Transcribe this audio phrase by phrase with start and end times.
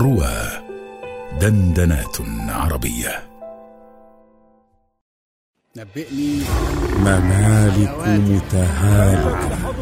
[0.00, 0.38] روى
[1.40, 2.16] دندنات
[2.48, 3.22] عربية.
[5.76, 6.40] نبئني
[6.98, 9.72] ممالك متهالكة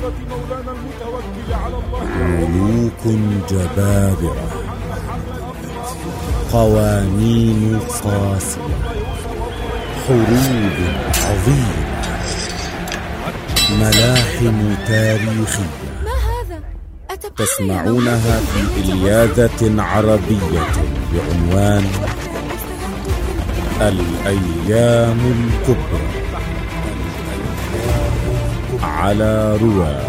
[2.16, 3.18] ملوك
[3.50, 4.50] جبابرة
[6.52, 8.60] قوانين قاسية
[10.06, 10.76] حروب
[11.24, 11.88] عظيمة.
[13.70, 14.58] ملاحم؟
[14.88, 15.87] أتبقى
[17.38, 20.66] تسمعونها في إلياذة عربية
[21.12, 21.84] بعنوان
[23.80, 26.08] الأيام الكبرى
[28.82, 30.07] على رواه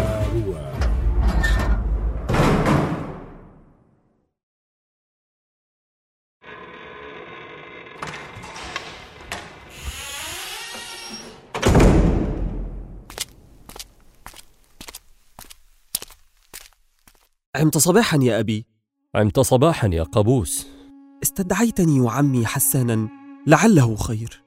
[17.60, 18.66] عمت صباحا يا أبي.
[19.14, 20.66] عمت صباحا يا قابوس.
[21.22, 23.08] استدعيتني وعمي حسانا
[23.46, 24.42] لعله خير.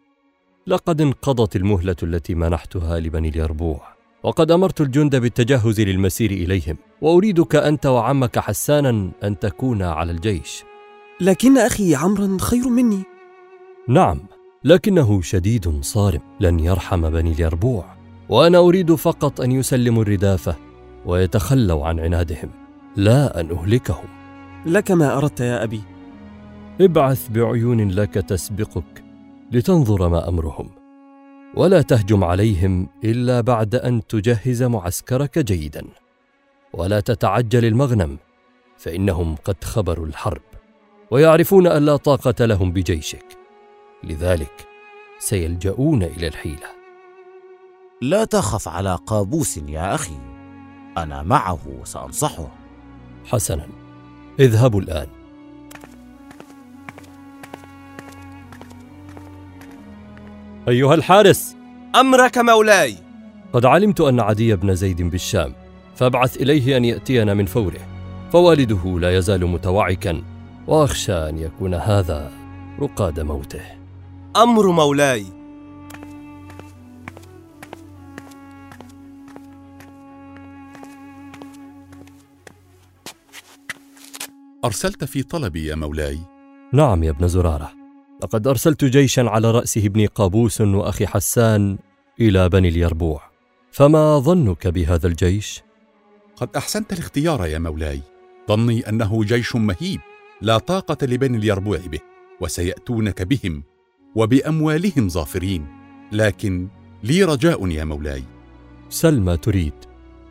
[0.68, 3.82] لقد انقضت المهلة التي منحتها لبني اليربوع
[4.24, 10.64] وقد أمرت الجند بالتجهز للمسير إليهم وأريدك أنت وعمك حسانا أن تكونا على الجيش.
[11.22, 13.04] لكن أخي عمرا خير مني.
[13.88, 14.20] نعم
[14.64, 17.86] لكنه شديد صارم لن يرحم بني اليربوع
[18.30, 20.56] وأنا أريد فقط أن يسلموا الردافة
[21.06, 22.63] ويتخلوا عن عنادهم.
[22.96, 24.08] لا أن أهلكهم.
[24.66, 25.82] لك ما أردت يا أبي.
[26.82, 29.04] ابعث بعيون لك تسبقك
[29.52, 30.70] لتنظر ما أمرهم.
[31.56, 35.86] ولا تهجم عليهم إلا بعد أن تجهز معسكرك جيدا.
[36.74, 38.18] ولا تتعجل المغنم
[38.78, 40.42] فإنهم قد خبروا الحرب
[41.12, 43.38] ويعرفون أن لا طاقة لهم بجيشك.
[44.04, 44.68] لذلك
[45.20, 46.68] سيلجؤون إلى الحيلة.
[48.02, 50.18] لا تخف على قابوس يا أخي.
[50.98, 52.63] أنا معه وسأنصحه.
[53.26, 53.68] حسنا.
[54.40, 55.08] اذهبوا الآن.
[60.68, 61.56] أيها الحارس.
[61.96, 62.96] أمرك مولاي.
[63.54, 65.54] قد علمت أن عدي بن زيد بالشام
[65.96, 67.80] فابعث إليه أن يأتينا من فوره.
[68.32, 70.24] فوالده لا يزال متوعكا
[70.68, 72.32] وأخشى أن يكون هذا
[72.80, 73.62] رقاد موته.
[74.38, 75.43] أمر مولاي.
[84.66, 86.20] أرسلت في طلبي يا مولاي؟
[86.74, 87.72] نعم يا ابن زرارة.
[88.24, 91.78] لقد أرسلت جيشا على رأسه ابن قابوس وأخي حسان
[92.20, 93.22] إلى بني اليربوع.
[93.72, 95.62] فما ظنك بهذا الجيش؟
[96.36, 98.02] قد أحسنت الاختيار يا مولاي.
[98.50, 100.00] ظني أنه جيش مهيب
[100.42, 102.00] لا طاقة لبني اليربوع به
[102.42, 103.64] وسيأتونك بهم
[104.16, 105.68] وبأموالهم ظافرين.
[106.12, 106.68] لكن
[107.04, 108.24] لي رجاء يا مولاي.
[108.90, 109.74] سل ما تريد.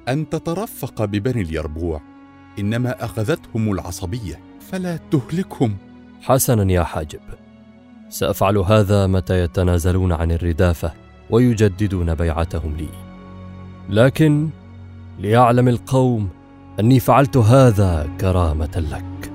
[0.09, 2.12] أن تترفق ببني اليربوع.
[2.59, 4.41] إنما أخذتهم العصبية.
[4.71, 5.77] فلا تهلكهم.
[6.21, 7.21] حسنا يا حاجب.
[8.09, 10.93] سأفعل هذا متى يتنازلون عن الردافة
[11.31, 12.89] ويجددون بيعتهم لي.
[13.89, 14.51] لكن
[15.19, 16.29] ليعلم القوم
[16.81, 19.33] أني فعلت هذا كرامة لك.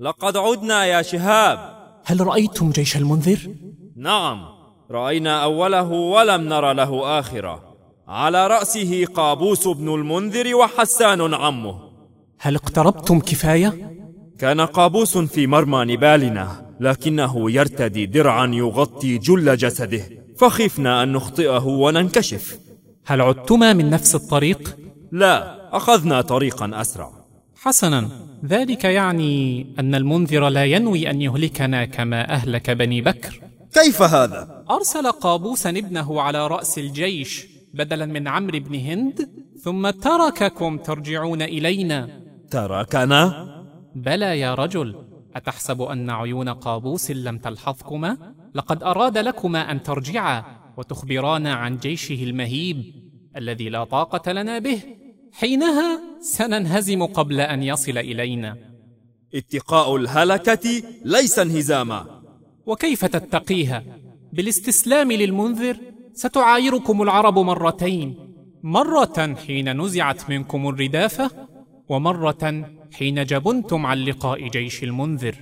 [0.00, 1.81] لقد عدنا يا شهاب.
[2.04, 3.54] هل رأيتم جيش المنذر؟
[3.96, 4.44] نعم
[4.90, 7.62] رأينا أوله ولم نر له آخرة.
[8.08, 11.78] على رأسه قابوس بن المنذر وحسان عمه.
[12.40, 13.92] هل اقتربتم كفاية؟
[14.38, 20.02] كان قابوس في مرمى نبالنا لكنه يرتدي درعا يغطي جل جسده.
[20.38, 22.58] فخفنا أن نخطئه وننكشف.
[23.06, 24.76] هل عدتما من نفس الطريق؟
[25.12, 27.21] لا أخذنا طريقا أسرع.
[27.64, 28.08] حسنا.
[28.44, 33.40] ذلك يعني أن المنذر لا ينوي أن يهلكنا كما أهلك بني بكر.
[33.74, 39.28] كيف هذا؟ أرسل قابوسا ابنه على رأس الجيش بدلا من عمرو بن هند
[39.62, 42.08] ثم ترككم ترجعون إلينا.
[42.50, 43.48] تركنا؟
[43.94, 44.96] بلى يا رجل
[45.36, 48.16] أتحسب أن عيون قابوس لم تلحظكما؟
[48.54, 50.44] لقد أراد لكما أن ترجعا
[50.76, 52.84] وتخبرانا عن جيشه المهيب
[53.36, 55.01] الذي لا طاقة لنا به.
[55.32, 58.56] حينها سننهزم قبل أن يصل إلينا.
[59.34, 62.22] اتقاء الهلكة ليس انهزاما.
[62.66, 63.84] وكيف تتقيها
[64.32, 65.76] بالاستسلام للمنذر
[66.14, 68.14] ستعايركم العرب مرتين.
[68.62, 71.30] مرة حين نزعت منكم الردافة
[71.88, 75.34] ومرة حين جبنتم عن لقاء جيش المنذر.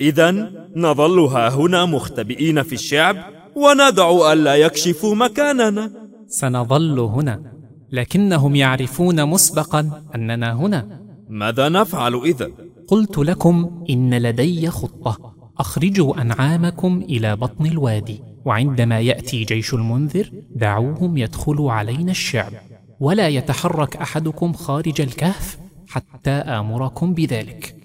[0.00, 0.30] اذا
[0.76, 3.16] نظل ها هنا مختبئين في الشعب
[3.54, 5.90] وندع الا يكشفوا مكاننا.
[6.26, 7.53] سنظل هنا.
[7.92, 11.00] لكنهم يعرفون مسبقا أننا هنا.
[11.28, 12.50] ماذا نفعل اذا
[12.88, 15.34] قلت لكم إن لدي خطة.
[15.58, 18.22] أخرجوا أنعامكم إلى بطن الوادي.
[18.44, 22.52] وعندما يأتي جيش المنذر دعوهم يدخلوا علينا الشعب.
[23.00, 25.58] ولا يتحرك أحدكم خارج الكهف
[25.88, 27.84] حتى آمركم بذلك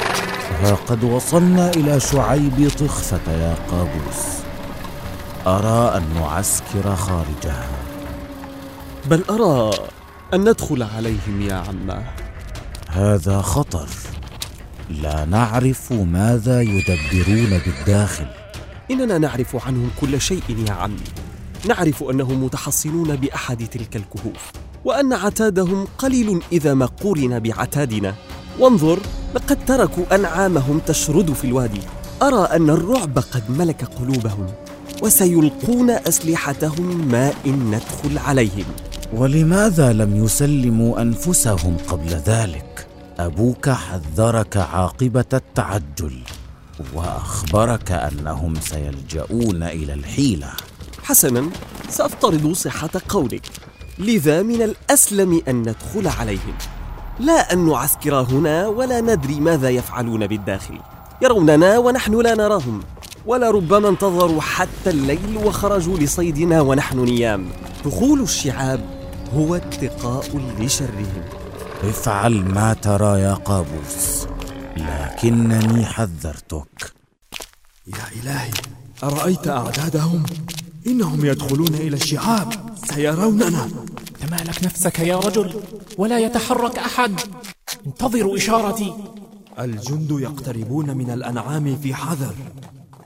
[0.00, 4.22] ها قد وصلنا إلى شعيب طخفة يا قابوس.
[5.46, 7.68] أرى أن نعسكر خارجها.
[9.10, 9.70] بل أرى
[10.34, 12.04] أن ندخل عليهم يا عماه
[12.88, 13.88] هذا خطر.
[14.90, 18.26] لا نعرف ماذا يدبرون بالداخل.
[18.90, 21.10] إننا نعرف عنهم كل شيء يا عمي
[21.68, 24.50] نعرف أنهم متحصنون بأحد تلك الكهوف
[24.84, 28.14] وأن عتادهم قليل إذا ما قورن بعتادنا.
[28.58, 28.98] وانظر
[29.34, 31.80] لقد تركوا أنعامهم تشرد في الوادي.
[32.22, 34.46] أرى أن الرعب قد ملك قلوبهم
[35.02, 38.64] وسيلقون أسلحتهم ما إن ندخل عليهم.
[39.14, 42.86] ولماذا لم يسلموا أنفسهم قبل ذلك؟
[43.18, 46.18] أبوك حذرك عاقبة التعجل
[46.94, 50.50] وأخبرك أنهم سيلجؤون إلى الحيلة.
[51.02, 51.50] حسنا
[51.88, 53.42] سأفترض صحة قولك.
[53.98, 56.54] لذا من الأسلم أن ندخل عليهم.
[57.20, 60.78] لا أن نعسكر هنا ولا ندري ماذا يفعلون بالداخل.
[61.22, 62.82] يروننا ونحن لا نراهم
[63.26, 67.48] ولربما انتظروا حتى الليل وخرجوا لصيدنا ونحن نيام.
[67.84, 68.80] دخول الشعاب
[69.34, 71.24] هو اتقاء لشرهم.
[71.84, 74.26] افعل ما ترى يا قابوس
[74.76, 76.92] لكنني حذرتك.
[77.86, 78.50] يا إلهي
[79.04, 80.22] أرأيت أعدادهم؟
[80.86, 82.52] إنهم يدخلون إلى الشعاب
[82.94, 83.68] سيروننا.
[84.22, 85.62] تمالك نفسك يا رجل
[85.98, 87.20] ولا يتحرك أحد.
[87.86, 88.94] انتظروا إشارتي.
[89.58, 92.34] الجند يقتربون من الأنعام في حذر.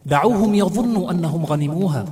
[0.06, 2.04] دعوهم يظنوا أنهم غنموها.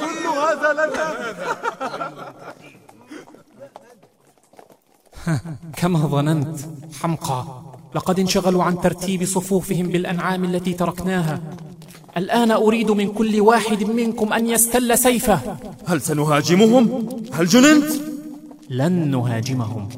[0.00, 1.06] كل هذا لنا
[5.76, 6.60] كما ظننت.
[7.00, 7.44] حمقى.
[7.94, 11.40] لقد انشغلوا عن ترتيب صفوفهم بالأنعام التي تركناها.
[12.16, 15.40] الآن أريد من كل واحد منكم أن يستل سيفه.
[15.86, 17.92] هل سنهاجمهم؟ هل جننت؟
[18.70, 19.88] لن نهاجمهم.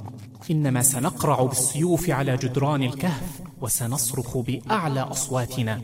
[0.50, 5.81] إنما سنقرع بالسيوف على جدران الكهف وسنصرخ بأعلى أصواتنا.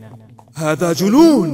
[0.55, 1.49] هذا جنون.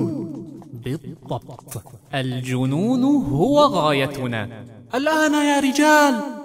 [0.73, 1.83] بالضبط.
[2.13, 4.49] الجنون هو غايتنا.
[4.95, 6.42] الآن يا رجال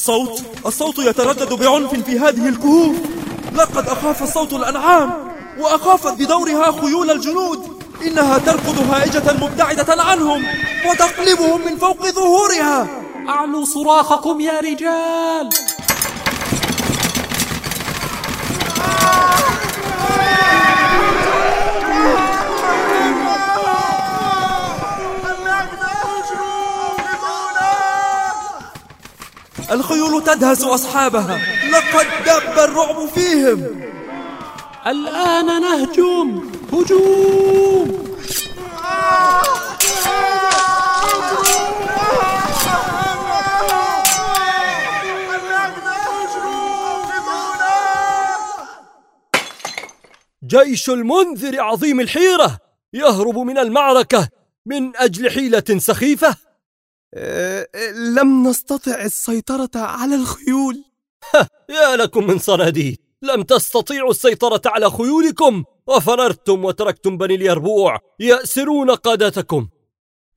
[0.00, 2.96] الصوت؟ الصوت يتردد بعنف في هذه الكهوف.
[3.54, 5.10] لقد أخاف الصوت الأنعام
[5.58, 7.82] وأخافت بدورها خيول الجنود.
[8.06, 10.44] إنها تركض هائجة مبتعدة عنهم
[10.86, 12.88] وتقلبهم من فوق ظهورها.
[13.28, 15.48] أعلوا صراخكم يا رجال.
[29.70, 31.40] الخيول تدهس أصحابها.
[31.70, 33.90] لقد دب الرعب فيهم.
[34.86, 38.10] الآن نهجم هجوم.
[50.46, 52.58] جيش المنذر عظيم الحيرة
[52.92, 54.28] يهرب من المعركة
[54.66, 56.49] من أجل حيلة سخيفة.
[57.94, 60.84] لم نستطع السيطرة على الخيول.
[61.68, 62.98] يا لكم من صناديد.
[63.22, 69.68] لم تستطيعوا السيطرة على خيولكم؟ وفررتم وتركتم بني اليربوع يأسرون قادتكم.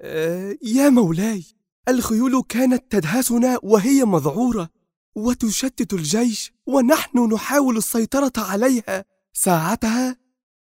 [0.01, 1.44] أه يا مولاي
[1.88, 4.70] الخيول كانت تدهسنا وهي مذعورة
[5.15, 9.06] وتشتت الجيش ونحن نحاول السيطرة عليها.
[9.34, 10.18] ساعتها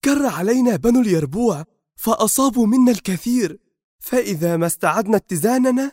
[0.04, 1.64] كر علينا بنو اليربوع
[1.96, 3.58] فأصابوا منا الكثير.
[4.00, 5.92] فإذا ما استعدنا اتزاننا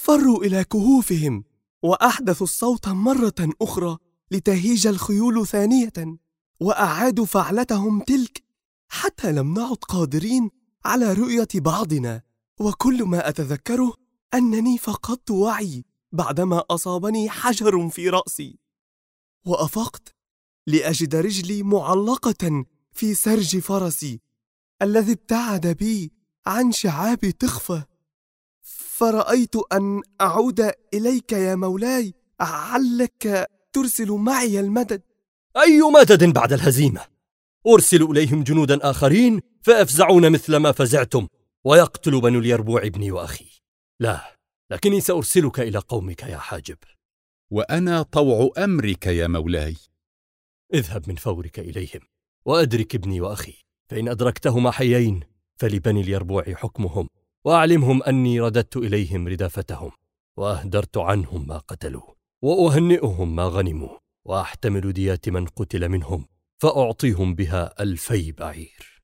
[0.00, 1.44] فروا إلى كهوفهم
[1.82, 3.96] وأحدثوا الصوت مرة أخرى
[4.30, 5.92] لتهيج الخيول ثانية
[6.60, 8.42] وأعادوا فعلتهم تلك
[8.88, 10.50] حتى لم نعد قادرين
[10.84, 12.22] على رؤية بعضنا.
[12.60, 13.94] وكل ما أتذكره
[14.34, 18.58] أنني فقدت وعي بعدما أصابني حجر في رأسي.
[19.46, 20.14] وأفقت
[20.66, 24.20] لأجد رجلي معلقة في سرج فرسي
[24.82, 26.12] الذي ابتعد بي
[26.46, 27.82] عن شعاب تخفى
[29.00, 35.02] فرأيت أن أعود إليك يا مولاي علك ترسل معي المدد.
[35.56, 37.00] أي مدد بعد الهزيمة؟
[37.66, 41.26] أرسل إليهم جنودا آخرين فيفزعون مثل ما فزعتم
[41.64, 43.46] ويقتل بنو اليربوع ابني وأخي.
[44.00, 44.36] لا
[44.70, 46.78] لكني سأرسلك إلى قومك يا حاجب.
[47.50, 49.76] وأنا طوع أمرك يا مولاي.
[50.74, 52.00] اذهب من فورك إليهم
[52.44, 53.54] وأدرك ابني وأخي
[53.90, 55.20] فإن أدركتهما حيين
[55.56, 57.08] فلبني اليربوع حكمهم.
[57.44, 59.90] وأعلمهم أني رددت إليهم ردافتهم
[60.36, 66.28] وأهدرت عنهم ما قتلوا وأهنئهم ما غنموا وأحتمل ديات من قتل منهم
[66.58, 69.02] فأعطيهم بها ألفي بعير.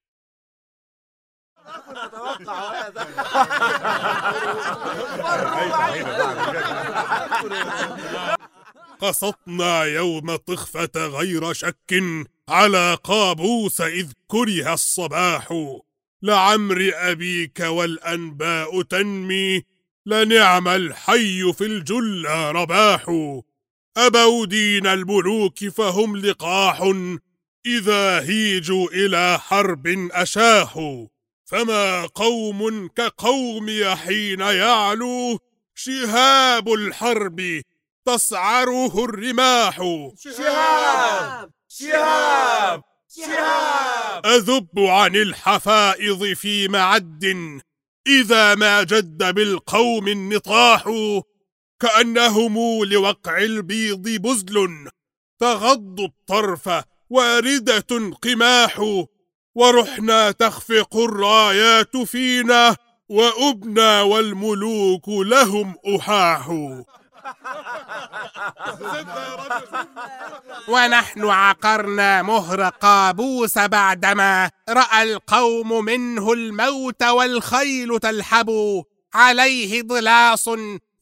[9.00, 12.02] قصدنا يوم طخفة غير شك
[12.48, 15.52] على قابوس إذ كره الصباح.
[16.22, 19.62] لعمر أبيك والأنباء تنمي
[20.06, 23.04] لنعم الحي في الجلى رباح.
[23.96, 26.82] أبوا دين الملوك فهم لقاح
[27.66, 31.06] إذا هيجوا إلى حرب أشاحوا
[31.44, 35.38] فما قوم كقومي حين يعلو
[35.74, 37.62] شهاب الحرب
[38.06, 39.76] تسعره الرماح.
[40.18, 41.50] شهاب!
[41.68, 42.82] شهاب!
[43.16, 44.26] شهاب!
[44.26, 47.24] أذب عن الحفائظ في معد
[48.06, 50.84] إذا ما جد بالقوم النطاح
[51.80, 54.88] كأنهم لوقع البيض بزل
[55.38, 59.04] تغض الطرف واردة قماح
[59.54, 62.76] ورحنا تخفق الرايات فينا
[63.08, 66.50] وأبنى والملوك لهم أحاح.
[70.68, 78.82] ونحن عقرنا مهر قابوس بعدما رأى القوم منه الموت والخيل تلحب.
[79.14, 80.48] عليه ضلاص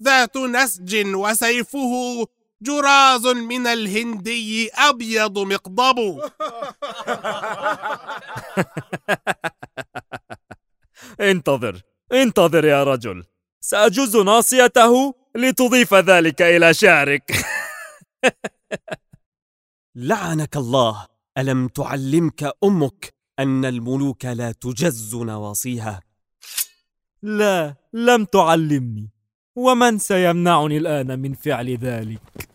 [0.03, 2.27] ذات نسج وسيفه.
[2.63, 6.21] جراز من الهندي أبيض مقضب.
[11.21, 11.81] انتظر
[12.13, 13.25] انتظر يا رجل.
[13.61, 17.33] سأجز ناصيته؟ لتضيف ذلك إلى شعرك.
[19.95, 21.07] لعنك الله.
[21.39, 26.01] ألم تعلمك أمك أن الملوك لا تجز نواصيها
[27.23, 29.11] لا لم تعلمني.
[29.57, 32.49] ومن سيمنعني الآن من فعل ذلك؟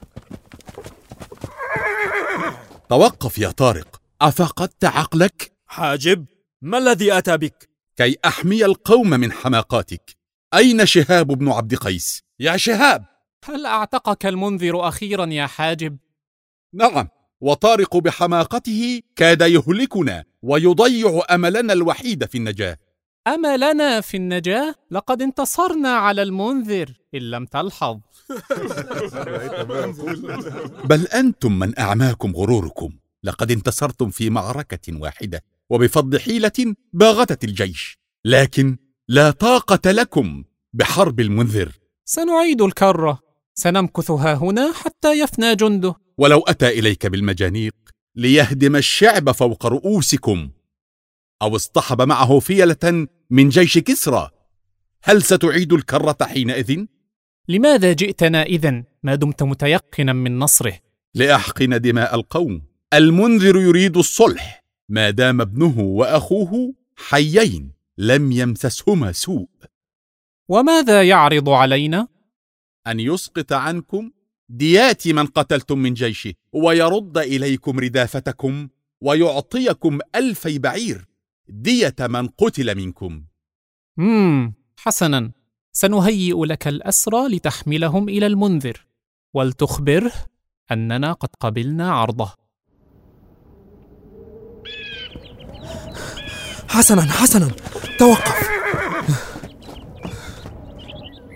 [2.90, 4.02] توقف يا طارق.
[4.22, 6.26] أفقدت عقلك؟ حاجب
[6.62, 10.18] ما الذي أتى بك؟ كي أحمي القوم من حماقاتك.
[10.54, 13.06] أين شهاب بن عبد قيس؟ يا شهاب!
[13.46, 15.98] هل أعتقك المنذر أخيرا يا حاجب؟
[16.74, 17.08] نعم
[17.42, 22.78] وطارق بحماقته كاد يهلكنا ويضيع أملنا الوحيد في النجاة.
[23.28, 28.00] أملنا في النجاة؟ لقد انتصرنا على المنذر إن لم تلحظ.
[30.90, 32.90] بل أنتم من أعماكم غروركم.
[33.24, 38.00] لقد انتصرتم في معركة واحدة وبفضل حيلة باغتت الجيش.
[38.26, 38.78] لكن
[39.08, 40.44] لا طاقة لكم
[40.74, 41.79] بحرب المنذر.
[42.12, 43.20] سنعيد الكرة.
[43.54, 45.96] سنمكث ها هنا حتى يفنى جنده.
[46.18, 47.76] ولو أتى إليك بالمجانيق
[48.16, 50.50] ليهدم الشعب فوق رؤوسكم.
[51.42, 54.30] أو اصطحب معه فيلة من جيش كسرى.
[55.04, 56.86] هل ستعيد الكرة حينئذ؟
[57.48, 60.80] لماذا جئتنا إذن؟ ما دمت متيقنا من نصره؟
[61.16, 62.62] لأحقن دماء القوم.
[62.94, 64.64] المنذر يريد الصلح.
[64.90, 69.50] ما دام ابنه وأخوه حيين لم يمسسهما سوء.
[70.50, 72.08] وماذا يعرض علينا؟
[72.88, 74.12] أن يسقط عنكم
[74.50, 78.68] ديات من قتلتم من جيشه ويرد إليكم ردافتكم
[79.02, 81.06] ويعطيكم ألفي بعير
[81.50, 83.24] دية من قتل منكم.
[83.98, 85.32] مم حسنا.
[85.72, 88.86] سنهيئ لك الأسرى لتحملهم إلى المنذر
[89.34, 90.12] ولتخبره
[90.72, 92.34] أننا قد قبلنا عرضه.
[96.68, 97.52] حسنا حسنا.
[98.00, 98.59] توقف.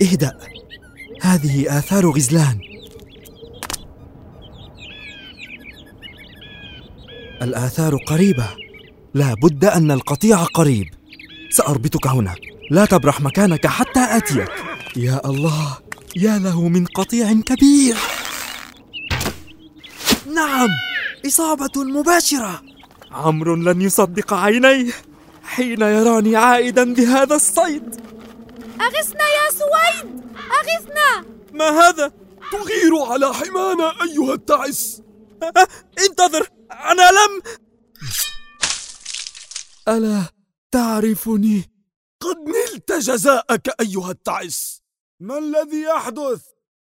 [0.04, 0.38] اهدأ.
[1.22, 2.60] هذه آثار غزلان.
[7.42, 8.48] الآثار قريبة.
[9.14, 10.88] لا بد أن القطيع قريب.
[11.50, 12.36] سأربطك هنا.
[12.72, 14.52] لا تبرح مكانك حتى آتيك.
[14.96, 15.78] يا الله
[16.16, 17.96] يا له من قطيع كبير.
[20.36, 20.70] نعم
[21.28, 22.62] إصابة مباشرة.
[23.12, 24.92] عمرو لن يصدق عينيه
[25.44, 28.03] حين يراني عائدا بهذا الصيد.
[28.86, 32.12] أغثنا يا سويد أغثنا ما هذا؟
[32.52, 35.02] تغير على حمانا أيها التعس
[36.00, 37.42] انتظر أنا لم
[39.88, 40.24] ألا
[40.72, 41.72] تعرفني؟
[42.22, 44.82] قد نلت جزاءك أيها التعس
[45.20, 46.42] ما الذي يحدث؟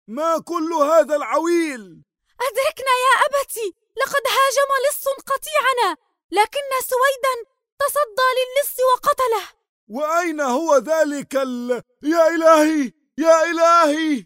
[0.09, 2.03] ما كل هذا العويل؟
[2.41, 5.97] أدركنا يا أبتي لقد هاجم لص قطيعنا
[6.31, 6.61] لكن
[6.91, 11.83] سويدا تصدى للص وقتله وأين هو ذلك ال...
[12.03, 12.93] يا إلهي!
[13.19, 14.25] يا إلهي!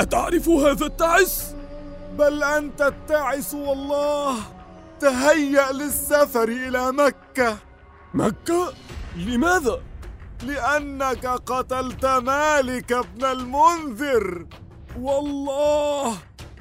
[0.00, 1.54] أتعرف هذا التعس؟
[2.18, 4.36] بل أنت التعس والله!
[5.00, 7.56] تهيأ للسفر إلى مكة!
[8.14, 8.72] مكة؟
[9.16, 9.82] لماذا؟
[10.42, 14.46] لأنك قتلت مالك ابن المنذر!
[15.00, 16.16] والله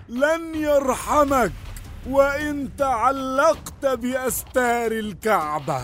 [0.10, 1.52] لن يرحمك!
[2.10, 5.82] وإن تعلقت بأستار الكعبة.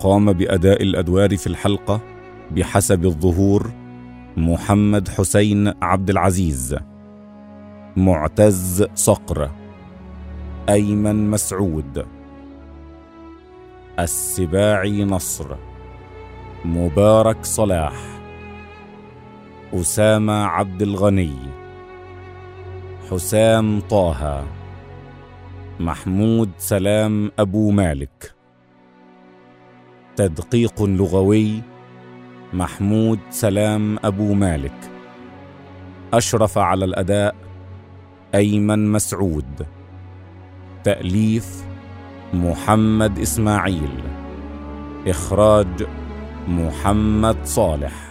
[0.00, 2.00] قام بأداء الأدوار في الحلقة
[2.50, 3.70] بحسب الظهور
[4.36, 6.76] محمد حسين عبد العزيز
[7.96, 9.50] معتز صقر
[10.68, 12.19] أيمن مسعود.
[13.98, 15.56] السباعي نصر
[16.64, 17.94] مبارك صلاح
[19.74, 21.36] أسامة عبد الغني
[23.10, 24.44] حسام طه
[25.80, 28.34] محمود سلام أبو مالك.
[30.16, 31.62] تدقيق لغوي
[32.52, 34.90] محمود سلام أبو مالك.
[36.12, 37.36] أشرف على الأداء
[38.34, 39.66] أيمن مسعود.
[40.84, 41.69] تأليف
[42.34, 43.90] محمد إسماعيل.
[45.06, 45.86] إخراج
[46.48, 48.09] محمد صالح.